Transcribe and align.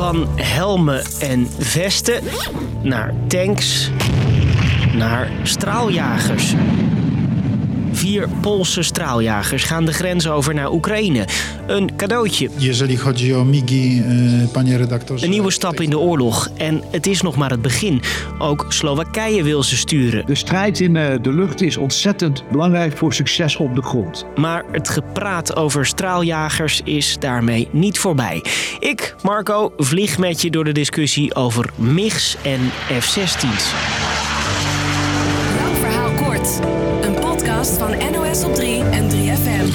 Van 0.00 0.28
helmen 0.36 1.04
en 1.20 1.48
vesten 1.58 2.22
naar 2.82 3.14
tanks 3.28 3.90
naar 4.94 5.30
straaljagers. 5.42 6.54
Vier 8.00 8.28
Poolse 8.40 8.82
straaljagers 8.82 9.64
gaan 9.64 9.84
de 9.84 9.92
grens 9.92 10.28
over 10.28 10.54
naar 10.54 10.72
Oekraïne. 10.72 11.26
Een 11.66 11.96
cadeautje. 11.96 12.50
MIGI, 13.44 14.00
e. 14.00 14.46
Een 15.20 15.30
nieuwe 15.30 15.50
stap 15.50 15.80
in 15.80 15.90
de 15.90 15.98
oorlog. 15.98 16.48
En 16.56 16.82
het 16.90 17.06
is 17.06 17.22
nog 17.22 17.36
maar 17.36 17.50
het 17.50 17.62
begin. 17.62 18.02
Ook 18.38 18.66
Slowakije 18.68 19.42
wil 19.42 19.62
ze 19.62 19.76
sturen. 19.76 20.26
De 20.26 20.34
strijd 20.34 20.80
in 20.80 20.96
eh, 20.96 21.22
de 21.22 21.32
lucht 21.32 21.62
is 21.62 21.76
ontzettend 21.76 22.44
belangrijk 22.50 22.96
voor 22.96 23.14
succes 23.14 23.56
op 23.56 23.74
de 23.74 23.82
grond. 23.82 24.26
Maar 24.36 24.64
het 24.72 24.88
gepraat 24.88 25.56
over 25.56 25.86
straaljagers 25.86 26.80
is 26.84 27.16
daarmee 27.18 27.68
niet 27.70 27.98
voorbij. 27.98 28.44
Ik, 28.78 29.14
Marco, 29.22 29.72
vlieg 29.76 30.18
met 30.18 30.42
je 30.42 30.50
door 30.50 30.64
de 30.64 30.72
discussie 30.72 31.34
over 31.34 31.70
MIGs 31.74 32.36
en 32.42 32.60
F-16's. 33.00 33.72
Lang 35.62 35.76
verhaal 35.76 36.10
kort. 36.10 36.79
Podcast 37.60 37.78
van 37.78 38.12
NOS 38.12 38.44
op 38.44 38.54
3 38.54 38.82
en 38.82 39.10
3FM. 39.10 39.66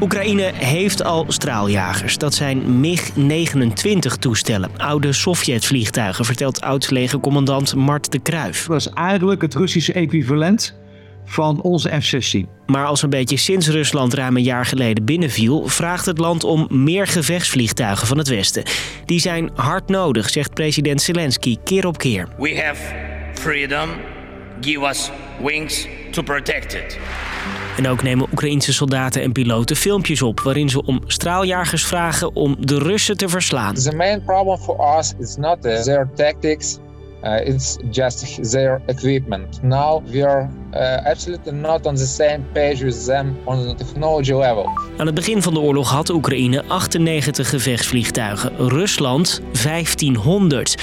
Oekraïne 0.00 0.52
heeft 0.54 1.04
al 1.04 1.24
straaljagers. 1.28 2.18
Dat 2.18 2.34
zijn 2.34 2.80
MiG-29 2.80 4.18
toestellen. 4.18 4.70
Oude 4.76 5.12
Sovjet-vliegtuigen, 5.12 6.24
vertelt 6.24 6.60
oud-legercommandant 6.60 7.74
Mart 7.74 8.12
de 8.12 8.18
Kruif. 8.18 8.66
Dat 8.66 8.76
is 8.76 8.88
eigenlijk 8.88 9.42
het 9.42 9.54
Russische 9.54 9.92
equivalent 9.92 10.80
van 11.24 11.60
onze 11.60 12.00
F-16. 12.00 12.66
Maar 12.66 12.86
als 12.86 13.02
een 13.02 13.10
beetje 13.10 13.36
sinds 13.36 13.68
Rusland 13.68 14.14
ruim 14.14 14.36
een 14.36 14.42
jaar 14.42 14.66
geleden 14.66 15.04
binnenviel, 15.04 15.68
vraagt 15.68 16.06
het 16.06 16.18
land 16.18 16.44
om 16.44 16.66
meer 16.70 17.06
gevechtsvliegtuigen 17.06 18.06
van 18.06 18.18
het 18.18 18.28
Westen. 18.28 18.62
Die 19.04 19.20
zijn 19.20 19.50
hard 19.54 19.88
nodig, 19.88 20.30
zegt 20.30 20.54
president 20.54 21.02
Zelensky 21.02 21.56
keer 21.64 21.86
op 21.86 21.98
keer. 21.98 22.28
We 22.38 22.62
have 22.64 23.10
freedom. 23.34 24.11
Give 24.62 24.88
us 24.88 25.10
wings 25.40 25.86
to 26.10 26.22
protect 26.22 26.74
it. 26.74 26.98
En 27.76 27.88
ook 27.88 28.02
nemen 28.02 28.26
Oekraïnse 28.32 28.72
soldaten 28.72 29.22
en 29.22 29.32
piloten 29.32 29.76
filmpjes 29.76 30.22
op 30.22 30.40
waarin 30.40 30.68
ze 30.68 30.82
om 30.82 31.00
straaljagers 31.06 31.84
vragen 31.84 32.34
om 32.34 32.56
de 32.58 32.78
Russen 32.78 33.16
te 33.16 33.28
verslaan. 33.28 33.74
The 33.74 33.96
main 33.96 34.24
problem 34.24 34.58
for 34.58 34.98
us 34.98 35.12
is 35.18 35.36
not 35.36 35.66
uh, 35.66 35.80
their 35.80 36.10
tactics, 36.14 36.78
uh, 37.24 37.46
it's 37.46 37.76
just 37.90 38.50
their 38.50 38.82
equipment. 38.86 39.62
Now 39.62 40.02
we 40.10 40.26
are 40.26 40.48
uh, 40.74 41.10
absolutely 41.10 41.52
not 41.52 41.86
on 41.86 41.94
the 41.94 42.06
same 42.06 42.40
page 42.52 42.84
with 42.84 43.04
them 43.04 43.36
on 43.44 43.68
the 43.68 43.74
technology 43.74 44.34
level. 44.34 44.68
Aan 44.96 45.06
het 45.06 45.14
begin 45.14 45.42
van 45.42 45.54
de 45.54 45.60
oorlog 45.60 45.90
had 45.90 46.10
Oekraïne 46.10 46.64
98 46.68 47.48
gevechtsvliegtuigen, 47.48 48.68
Rusland 48.68 49.40
1500. 49.62 50.76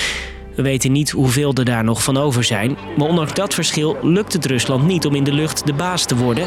We 0.59 0.65
weten 0.65 0.91
niet 0.91 1.09
hoeveel 1.09 1.53
er 1.53 1.65
daar 1.65 1.83
nog 1.83 2.03
van 2.03 2.17
over 2.17 2.43
zijn. 2.43 2.77
Maar 2.97 3.07
ondanks 3.07 3.33
dat 3.33 3.53
verschil 3.53 3.97
lukt 4.01 4.33
het 4.33 4.45
Rusland 4.45 4.87
niet 4.87 5.05
om 5.05 5.15
in 5.15 5.23
de 5.23 5.33
lucht 5.33 5.65
de 5.65 5.73
baas 5.73 6.05
te 6.05 6.15
worden. 6.15 6.43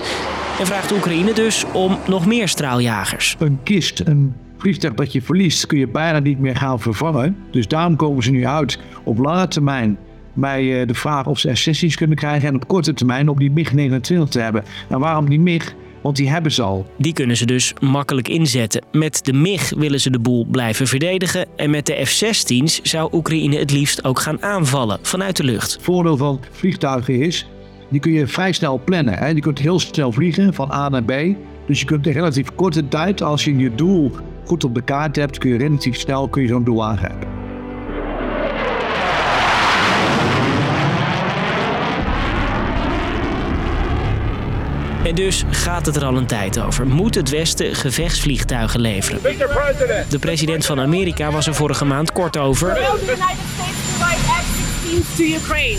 En 0.60 0.66
vraagt 0.66 0.92
Oekraïne 0.92 1.32
dus 1.32 1.64
om 1.72 1.98
nog 2.08 2.26
meer 2.26 2.48
straaljagers. 2.48 3.36
Een 3.38 3.58
kist, 3.62 4.00
een 4.00 4.34
vliegtuig 4.58 4.94
dat 4.94 5.12
je 5.12 5.22
verliest, 5.22 5.66
kun 5.66 5.78
je 5.78 5.88
bijna 5.88 6.18
niet 6.18 6.38
meer 6.38 6.56
gaan 6.56 6.80
vervangen. 6.80 7.36
Dus 7.50 7.68
daarom 7.68 7.96
komen 7.96 8.22
ze 8.22 8.30
nu 8.30 8.46
uit 8.46 8.78
op 9.04 9.18
lange 9.18 9.48
termijn 9.48 9.98
bij 10.32 10.80
eh, 10.80 10.86
de 10.86 10.94
vraag 10.94 11.26
of 11.26 11.38
ze 11.38 11.54
F-16's 11.54 11.96
kunnen 11.96 12.16
krijgen 12.16 12.48
en 12.48 12.54
op 12.54 12.68
korte 12.68 12.94
termijn 12.94 13.28
om 13.28 13.38
die 13.38 13.50
MiG-29 13.50 14.28
te 14.28 14.40
hebben. 14.40 14.64
En 14.88 14.98
waarom 14.98 15.28
die 15.28 15.40
MiG? 15.40 15.74
Want 16.02 16.16
die 16.16 16.30
hebben 16.30 16.52
ze 16.52 16.62
al. 16.62 16.86
Die 16.98 17.12
kunnen 17.12 17.36
ze 17.36 17.46
dus 17.46 17.74
makkelijk 17.80 18.28
inzetten. 18.28 18.84
Met 18.92 19.24
de 19.24 19.32
MIG 19.32 19.72
willen 19.76 20.00
ze 20.00 20.10
de 20.10 20.18
boel 20.18 20.46
blijven 20.50 20.86
verdedigen. 20.86 21.46
En 21.56 21.70
met 21.70 21.86
de 21.86 22.04
F-16's 22.04 22.80
zou 22.82 23.08
Oekraïne 23.12 23.58
het 23.58 23.70
liefst 23.70 24.04
ook 24.04 24.18
gaan 24.18 24.42
aanvallen 24.42 24.98
vanuit 25.02 25.36
de 25.36 25.44
lucht. 25.44 25.72
Het 25.72 25.82
voordeel 25.82 26.16
van 26.16 26.40
vliegtuigen 26.50 27.20
is, 27.20 27.46
die 27.90 28.00
kun 28.00 28.12
je 28.12 28.26
vrij 28.26 28.52
snel 28.52 28.80
plannen. 28.84 29.14
Hè? 29.14 29.28
Je 29.28 29.40
kunt 29.40 29.58
heel 29.58 29.80
snel 29.80 30.12
vliegen 30.12 30.54
van 30.54 30.72
A 30.72 30.88
naar 30.88 31.04
B. 31.04 31.12
Dus 31.66 31.80
je 31.80 31.86
kunt 31.86 32.06
in 32.06 32.12
relatief 32.12 32.54
korte 32.54 32.88
tijd, 32.88 33.22
als 33.22 33.44
je 33.44 33.56
je 33.56 33.74
doel 33.74 34.10
goed 34.44 34.64
op 34.64 34.74
de 34.74 34.82
kaart 34.82 35.16
hebt, 35.16 35.38
kun 35.38 35.50
je 35.50 35.56
relatief 35.56 35.96
snel 35.96 36.28
kun 36.28 36.42
je 36.42 36.48
zo'n 36.48 36.64
doel 36.64 36.84
aangrijpen. 36.84 37.41
En 45.04 45.14
dus 45.14 45.44
gaat 45.50 45.86
het 45.86 45.96
er 45.96 46.04
al 46.04 46.16
een 46.16 46.26
tijd 46.26 46.60
over. 46.60 46.86
Moet 46.86 47.14
het 47.14 47.30
Westen 47.30 47.74
gevechtsvliegtuigen 47.74 48.80
leveren? 48.80 49.22
De 50.08 50.18
president 50.20 50.66
van 50.66 50.80
Amerika 50.80 51.30
was 51.30 51.46
er 51.46 51.54
vorige 51.54 51.84
maand 51.84 52.12
kort 52.12 52.36
over. 52.36 52.78
Will 54.82 54.90
the 54.90 54.96
United 54.96 55.04
States 55.04 55.12
provide 55.12 55.12
F-16s 55.12 55.16
to 55.16 55.24
Ukraine? 55.24 55.78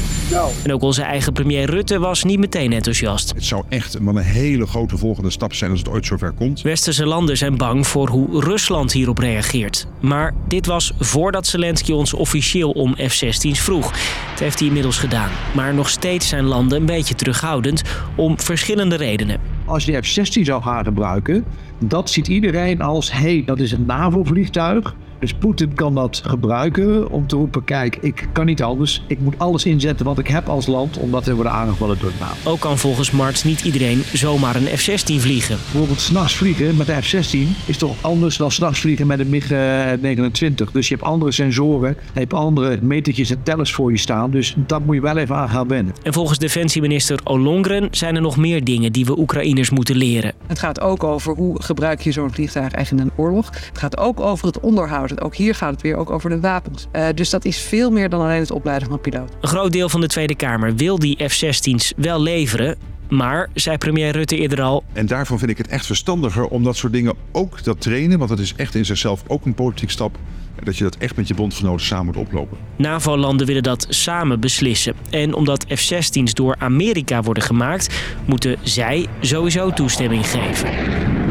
En 0.64 0.74
ook 0.74 0.82
onze 0.82 1.02
eigen 1.02 1.34
premier 1.34 1.70
Rutte 1.70 2.00
was 2.00 2.24
niet 2.24 2.40
meteen 2.40 2.74
enthousiast. 2.74 3.34
Het 3.34 3.46
zou 3.46 3.64
echt 3.70 3.98
wel 4.00 4.18
een 4.18 4.24
hele 4.24 4.66
grote 4.66 4.98
volgende 4.98 5.30
stap 5.30 5.54
zijn 5.54 5.72
als 5.72 5.80
het 5.80 5.90
ooit 5.90 6.06
zover 6.06 6.32
komt. 6.32 6.62
Westerse 6.62 7.06
landen 7.06 7.38
zijn 7.38 7.58
bang 7.58 7.88
voor 7.88 8.10
hoe 8.10 8.42
Rusland 8.42 8.92
hierop 8.92 9.18
reageert. 9.18 9.88
Maar 10.00 10.34
dit 10.48 10.66
was 10.66 10.94
voordat 11.00 11.48
Zelensky 11.48 11.92
ons 11.92 12.14
officieel 12.14 12.72
om 12.72 12.96
F-16's 12.96 13.60
vroeg. 13.60 13.92
Dat 14.30 14.40
heeft 14.40 14.60
hij 14.60 14.68
inmiddels 14.68 14.98
gedaan. 14.98 15.30
Maar 15.56 15.74
nog 15.74 15.90
steeds 15.90 16.28
zijn 16.28 16.44
landen 16.44 16.80
een 16.80 16.86
beetje 16.86 17.16
terughoudend 17.16 17.82
om 18.16 18.40
verschillende 18.40 18.96
redenen. 18.96 19.40
Als 19.66 19.86
je 19.86 20.02
F-16 20.02 20.42
zou 20.42 20.62
gaan 20.62 20.84
gebruiken, 20.84 21.46
dat 21.88 22.10
ziet 22.10 22.28
iedereen 22.28 22.82
als, 22.82 23.12
hé, 23.12 23.20
hey, 23.20 23.44
dat 23.46 23.60
is 23.60 23.72
een 23.72 23.86
NAVO-vliegtuig. 23.86 24.96
Dus 25.24 25.34
Poetin 25.34 25.74
kan 25.74 25.96
dat 25.96 26.22
gebruiken 26.26 27.10
om 27.10 27.28
te 27.28 27.36
roepen, 27.36 27.64
kijk, 27.64 27.98
ik 28.02 28.28
kan 28.32 28.46
niet 28.46 28.64
anders. 28.64 29.04
Ik 29.08 29.20
moet 29.20 29.40
alles 29.40 29.66
inzetten 29.66 30.06
wat 30.06 30.20
ik 30.20 30.28
heb 30.28 30.50
als 30.50 30.68
land, 30.68 30.98
omdat 30.98 31.26
we 31.26 31.34
worden 31.34 31.52
aangevallen 31.52 31.98
door 32.00 32.10
de 32.10 32.16
NAVO. 32.20 32.50
Ook 32.50 32.60
kan 32.60 32.78
volgens 32.78 33.12
Marts 33.12 33.44
niet 33.44 33.62
iedereen 33.62 34.04
zomaar 34.14 34.56
een 34.56 34.78
F-16 34.78 35.16
vliegen. 35.16 35.58
Bijvoorbeeld 35.72 36.00
s'nachts 36.00 36.36
vliegen 36.36 36.78
met 36.78 36.88
de 36.88 37.02
F-16 37.02 37.66
is 37.66 37.78
toch 37.78 37.96
anders 38.02 38.38
dan 38.38 38.52
s'nachts 38.52 38.80
vliegen 38.80 39.08
met 39.08 39.20
een 39.20 39.30
MiG-29. 39.30 40.72
Dus 40.72 40.88
je 40.88 40.94
hebt 40.96 41.08
andere 41.08 41.32
sensoren, 41.32 41.98
je 42.14 42.20
hebt 42.20 42.34
andere 42.34 42.80
metertjes 42.82 43.30
en 43.30 43.44
tellers 43.44 43.74
voor 43.74 43.92
je 43.92 43.98
staan. 43.98 44.32
Dus 44.32 44.56
dat 44.58 44.86
moet 44.86 44.96
je 44.96 45.02
wel 45.02 45.18
even 45.18 45.36
aan 45.36 45.50
gaan 45.50 45.68
wennen. 45.68 45.94
En 46.04 46.14
volgens 46.14 46.40
defensieminister 46.40 47.20
Ollongren 47.24 47.88
zijn 47.92 48.16
er 48.16 48.22
nog 48.22 48.38
meer 48.38 48.64
dingen 48.64 48.92
die 48.92 49.06
we 49.06 49.20
Oekraïners 49.20 49.70
moeten 49.70 49.96
leren. 49.96 50.34
Het 50.48 50.60
gaat 50.60 50.82
ook 50.82 51.04
over 51.04 51.36
hoe 51.36 51.62
gebruik 51.74 52.02
je 52.02 52.12
zo'n 52.12 52.34
vliegtuig 52.34 52.74
eigenlijk 52.74 53.06
in 53.06 53.12
een 53.12 53.24
oorlog. 53.24 53.46
Het 53.46 53.78
gaat 53.78 53.98
ook 53.98 54.20
over 54.20 54.48
het 54.48 54.60
onderhoud. 54.60 55.22
Ook 55.22 55.36
hier 55.36 55.56
gaat 55.56 55.72
het 55.72 55.82
weer 55.82 55.96
ook 55.96 56.10
over 56.10 56.30
de 56.30 56.40
wapens. 56.40 56.88
Uh, 56.94 57.08
dus 57.16 57.30
dat 57.30 57.46
is 57.46 57.58
veel 57.58 57.92
meer 57.92 58.10
dan 58.10 58.22
alleen 58.22 58.40
het 58.40 58.52
opleiden 58.52 58.88
van 58.88 58.96
een 58.96 59.02
piloot. 59.02 59.32
Een 59.42 59.48
groot 59.48 59.72
deel 59.72 59.90
van 59.90 60.02
de 60.02 60.08
Tweede 60.08 60.36
Kamer 60.36 60.76
wil 60.76 61.00
die 61.00 61.30
F-16's 61.30 61.94
wel 61.98 62.22
leveren. 62.22 62.78
Maar, 63.10 63.50
zei 63.54 63.78
premier 63.78 64.12
Rutte 64.12 64.38
eerder 64.38 64.62
al... 64.62 64.84
En 64.94 65.06
daarvan 65.06 65.40
vind 65.40 65.52
ik 65.52 65.58
het 65.58 65.68
echt 65.68 65.86
verstandiger 65.86 66.46
om 66.46 66.64
dat 66.64 66.76
soort 66.76 66.94
dingen 66.94 67.14
ook 67.32 67.64
dat 67.64 67.82
trainen... 67.82 68.18
want 68.18 68.30
dat 68.30 68.40
is 68.40 68.54
echt 68.56 68.76
in 68.76 68.86
zichzelf 68.86 69.24
ook 69.28 69.46
een 69.46 69.54
politiek 69.54 69.90
stap... 69.90 70.18
dat 70.64 70.78
je 70.78 70.84
dat 70.84 70.96
echt 70.96 71.16
met 71.16 71.28
je 71.28 71.34
bondgenoten 71.34 71.86
samen 71.86 72.06
moet 72.06 72.18
oplopen. 72.18 72.58
NAVO-landen 72.76 73.48
willen 73.48 73.64
dat 73.64 73.86
samen 73.90 74.40
beslissen. 74.40 74.94
En 75.10 75.34
omdat 75.34 75.66
F-16's 75.76 76.34
door 76.34 76.56
Amerika 76.60 77.22
worden 77.22 77.44
gemaakt... 77.44 77.96
moeten 78.26 78.58
zij 78.62 79.08
sowieso 79.20 79.72
toestemming 79.72 80.28
geven. 80.28 81.23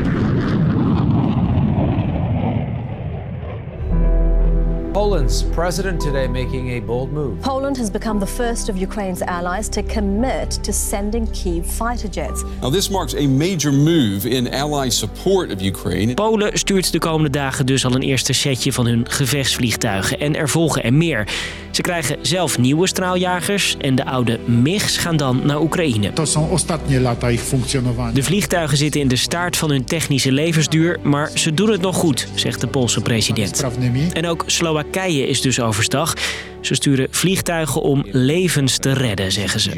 Poland's 4.92 5.42
president 5.42 6.00
today 6.00 6.28
making 6.28 6.70
a 6.70 6.80
bold 6.80 7.12
move. 7.12 7.40
Poland 7.40 7.76
has 7.78 7.90
become 7.90 8.20
the 8.20 8.26
first 8.26 8.68
of 8.68 8.76
Ukraine's 8.76 9.22
allies 9.22 9.68
to 9.68 9.82
commit 9.82 10.64
to 10.64 10.72
sending 10.72 11.28
Kyiv 11.30 11.64
fighter 11.66 12.08
jets. 12.10 12.44
Now 12.60 12.72
this 12.72 12.88
marks 12.90 13.14
a 13.14 13.26
major 13.26 13.72
move 13.72 14.28
in 14.28 14.54
ally 14.54 14.90
support 14.90 15.52
of 15.52 15.62
Ukraine. 15.62 16.14
Polen 16.14 16.58
stuurt 16.58 16.92
de 16.92 16.98
komende 16.98 17.30
dagen 17.30 17.66
dus 17.66 17.84
al 17.84 17.94
een 17.94 18.02
eerste 18.02 18.32
setje 18.32 18.72
van 18.72 18.86
hun 18.86 19.04
gevechtsvliegtuigen 19.08 20.18
en 20.20 20.36
er 20.36 20.48
volgen 20.48 20.84
er 20.84 20.94
meer. 20.94 21.28
Ze 21.70 21.80
krijgen 21.80 22.16
zelf 22.22 22.58
nieuwe 22.58 22.86
straaljagers 22.86 23.76
en 23.78 23.94
de 23.94 24.04
oude 24.04 24.38
MIGs 24.46 24.96
gaan 24.96 25.16
dan 25.16 25.40
naar 25.44 25.60
Oekraïne. 25.60 26.12
To 26.12 26.24
są 26.24 26.48
ostatnie 26.50 27.00
lata 27.00 27.28
ich 27.28 27.40
funkcjonowania. 27.40 28.14
De 28.14 28.22
vliegtuigen 28.22 28.76
zitten 28.76 29.00
in 29.00 29.08
de 29.08 29.16
staart 29.16 29.56
van 29.56 29.70
hun 29.70 29.84
technische 29.84 30.32
levensduur, 30.32 30.98
maar 31.02 31.30
ze 31.34 31.54
doen 31.54 31.70
het 31.70 31.80
nog 31.80 31.96
goed, 31.96 32.28
zegt 32.34 32.60
de 32.60 32.66
Poolse 32.66 33.00
president. 33.00 33.64
En 34.12 34.26
ook 34.26 34.44
Slowakije 34.46 34.80
is 34.90 35.40
dus 35.40 35.60
overstag. 35.60 36.14
Ze 36.60 36.74
sturen 36.74 37.06
vliegtuigen 37.10 37.82
om 37.82 38.04
levens 38.10 38.78
te 38.78 38.92
redden, 38.92 39.32
zeggen 39.32 39.60
ze. 39.60 39.70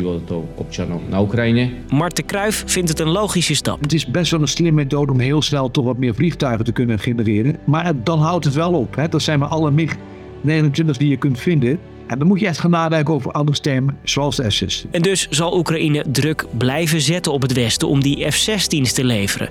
Mart 1.89 2.17
de 2.17 2.23
Kruijf 2.23 2.63
vindt 2.67 2.89
het 2.89 3.01
een 3.01 3.09
logische 3.09 3.55
stap. 3.55 3.81
Het 3.81 3.93
is 3.93 4.07
best 4.07 4.31
wel 4.31 4.41
een 4.41 4.49
slimme 4.49 4.83
methode 4.83 5.13
om 5.13 5.19
heel 5.19 5.43
snel 5.43 5.71
toch 5.71 5.85
wat 5.85 5.99
meer 5.99 6.15
vliegtuigen 6.15 6.65
te 6.65 6.73
kunnen 6.73 6.99
genereren. 6.99 7.59
Maar 7.65 7.93
dan 8.03 8.19
houdt 8.19 8.45
het 8.45 8.55
wel 8.55 8.73
op. 8.73 8.97
Hè? 8.97 9.09
Dat 9.09 9.23
zijn 9.23 9.39
maar 9.39 9.49
alle 9.49 9.71
MiG-29 9.71 10.97
die 10.99 11.09
je 11.09 11.17
kunt 11.17 11.41
vinden. 11.41 11.79
En 12.07 12.19
dan 12.19 12.29
moet 12.29 12.41
je 12.41 12.47
echt 12.47 12.59
gaan 12.59 12.71
nadenken 12.71 13.15
over 13.15 13.33
andere 13.33 13.57
stemmen, 13.57 13.99
zoals 14.03 14.37
de 14.37 14.51
F-16. 14.51 14.91
En 14.91 15.03
dus 15.03 15.27
zal 15.31 15.57
Oekraïne 15.57 16.05
druk 16.13 16.47
blijven 16.59 17.01
zetten 17.01 17.33
op 17.33 17.43
het 17.43 17.53
Westen 17.53 17.89
om 17.89 18.03
die 18.03 18.31
F-16's 18.31 18.93
te 18.93 19.05
leveren. 19.05 19.49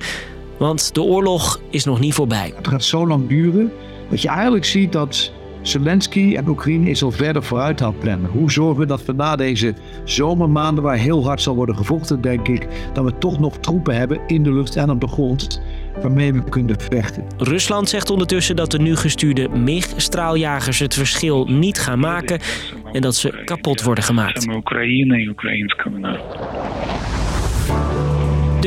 Want 0.58 0.94
de 0.94 1.02
oorlog 1.02 1.60
is 1.70 1.84
nog 1.84 2.00
niet 2.00 2.14
voorbij. 2.14 2.54
Het 2.56 2.68
gaat 2.68 2.84
zo 2.84 3.08
lang 3.08 3.28
duren 3.28 3.72
dat 4.10 4.22
je 4.22 4.28
eigenlijk 4.28 4.66
ziet 4.66 4.92
dat 4.92 5.32
Zelensky 5.64 6.36
en 6.36 6.48
Oekraïne 6.48 6.90
is 6.90 7.04
al 7.04 7.12
verder 7.12 7.44
vooruit 7.44 7.82
aan 7.82 7.92
het 7.92 8.00
plannen. 8.00 8.30
Hoe 8.30 8.52
zorgen 8.52 8.80
we 8.80 8.86
dat 8.86 9.06
we 9.06 9.14
na 9.14 9.36
deze 9.36 9.74
zomermaanden, 10.04 10.84
waar 10.84 10.98
heel 10.98 11.26
hard 11.26 11.42
zal 11.42 11.56
worden 11.56 11.76
gevochten, 11.76 12.22
denk 12.22 12.48
ik, 12.48 12.68
dat 12.94 13.04
we 13.04 13.18
toch 13.18 13.40
nog 13.40 13.58
troepen 13.58 13.96
hebben 13.96 14.20
in 14.28 14.44
de 14.44 14.54
lucht 14.54 14.76
en 14.76 14.90
op 14.90 15.02
de 15.02 15.08
grond 15.08 15.62
waarmee 16.02 16.34
we 16.34 16.44
kunnen 16.50 16.80
vechten. 16.80 17.26
Rusland 17.38 17.90
zegt 17.90 18.10
ondertussen 18.10 18.56
dat 18.56 18.72
de 18.72 18.80
nu 18.80 18.96
gestuurde 18.96 19.50
MiG-straaljagers 19.50 20.80
het 20.80 20.94
verschil 20.94 21.46
niet 21.46 21.80
gaan 21.80 22.00
maken 22.00 22.40
en 22.92 23.02
dat 23.02 23.16
ze 23.16 23.42
kapot 23.46 23.84
worden 23.84 24.04
gemaakt. 24.04 24.48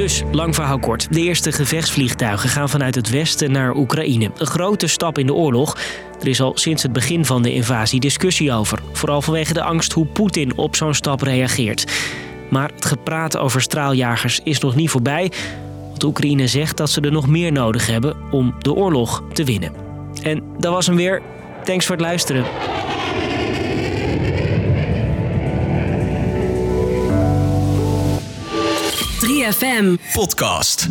Dus, 0.07 0.23
lang 0.33 0.55
verhaal 0.55 0.79
kort. 0.79 1.07
De 1.11 1.21
eerste 1.21 1.53
gevechtsvliegtuigen 1.53 2.49
gaan 2.49 2.69
vanuit 2.69 2.95
het 2.95 3.11
westen 3.11 3.53
naar 3.53 3.77
Oekraïne. 3.77 4.31
Een 4.37 4.47
grote 4.47 4.87
stap 4.87 5.19
in 5.19 5.27
de 5.27 5.35
oorlog. 5.35 5.79
Er 6.21 6.29
is 6.29 6.41
al 6.41 6.53
sinds 6.55 6.83
het 6.83 6.93
begin 6.93 7.25
van 7.25 7.43
de 7.43 7.53
invasie 7.53 8.01
discussie 8.01 8.53
over. 8.53 8.79
Vooral 8.93 9.23
vanwege 9.23 9.53
de 9.53 9.63
angst 9.63 9.93
hoe 9.93 10.07
Poetin 10.07 10.57
op 10.57 10.77
zo'n 10.77 10.95
stap 10.95 11.23
reageert. 11.23 11.93
Maar 12.51 12.71
het 12.75 12.85
gepraat 12.85 13.37
over 13.37 13.63
straaljagers 13.63 14.41
is 14.45 14.59
nog 14.59 14.75
niet 14.75 14.91
voorbij. 14.91 15.33
Want 15.89 16.05
Oekraïne 16.05 16.47
zegt 16.47 16.77
dat 16.77 16.91
ze 16.91 17.01
er 17.01 17.13
nog 17.13 17.27
meer 17.27 17.53
nodig 17.53 17.87
hebben 17.87 18.17
om 18.31 18.55
de 18.59 18.73
oorlog 18.73 19.23
te 19.33 19.45
winnen. 19.45 19.73
En 20.23 20.43
dat 20.59 20.73
was 20.73 20.87
hem 20.87 20.97
weer. 20.97 21.23
Thanks 21.65 21.87
voor 21.87 21.97
het 21.97 22.05
luisteren. 22.05 22.45
FM 29.53 29.97
Podcast. 30.13 30.89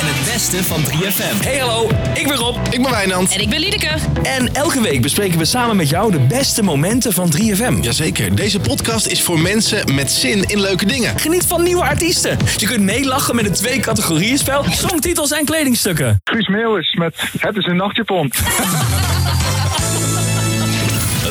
En 0.00 0.06
het 0.06 0.32
beste 0.32 0.64
van 0.64 0.82
3FM. 0.82 1.44
Hey 1.44 1.58
hallo, 1.58 1.90
ik 2.14 2.26
ben 2.26 2.36
Rob. 2.36 2.56
Ik 2.70 2.82
ben 2.82 2.90
Wijnand. 2.90 3.32
En 3.32 3.40
ik 3.40 3.48
ben 3.48 3.60
Liedeke. 3.60 3.90
En 4.22 4.54
elke 4.54 4.80
week 4.80 5.02
bespreken 5.02 5.38
we 5.38 5.44
samen 5.44 5.76
met 5.76 5.88
jou 5.88 6.10
de 6.10 6.18
beste 6.18 6.62
momenten 6.62 7.12
van 7.12 7.32
3FM. 7.36 7.80
Jazeker, 7.80 8.36
deze 8.36 8.60
podcast 8.60 9.06
is 9.06 9.22
voor 9.22 9.40
mensen 9.40 9.94
met 9.94 10.10
zin 10.10 10.42
in 10.42 10.60
leuke 10.60 10.86
dingen. 10.86 11.18
Geniet 11.18 11.44
van 11.46 11.62
nieuwe 11.62 11.82
artiesten. 11.82 12.38
Je 12.56 12.66
kunt 12.66 12.82
meelachen 12.82 13.34
met 13.34 13.46
een 13.46 13.52
twee 13.52 13.80
categorieën 13.80 14.38
spel, 14.38 14.64
songtitels 14.70 15.30
en 15.30 15.44
kledingstukken. 15.44 16.20
Guus 16.24 16.48
Meeuwis 16.48 16.94
met 16.94 17.16
Het 17.38 17.56
is 17.56 17.66
een 17.66 17.76
nachtjapon. 17.76 18.32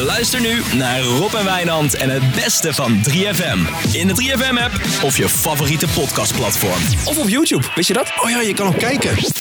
Luister 0.08 0.42
nu 0.42 0.62
naar 0.74 1.02
Rob 1.02 1.34
en 1.34 1.46
Wijnand 1.46 1.96
en 1.96 2.10
het 2.10 2.32
beste 2.32 2.74
van 2.74 3.04
3FM. 3.10 3.60
In 3.92 4.08
de 4.08 4.14
3FM-app 4.14 5.04
of 5.04 5.18
je 5.18 5.30
favoriete 5.30 5.88
podcastplatform. 5.96 6.82
Of 7.06 7.18
op 7.18 7.30
YouTube, 7.30 7.66
wist 7.76 7.88
je 7.88 7.94
dat? 7.94 8.12
Oh 8.24 8.30
ja, 8.30 8.42
je 8.42 8.54
kan 8.54 8.68
ook 8.68 8.80
kijken. 8.80 9.37